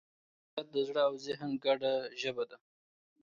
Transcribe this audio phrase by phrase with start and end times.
[0.55, 2.57] بصیرت د زړه او ذهن ګډه ژبه ده.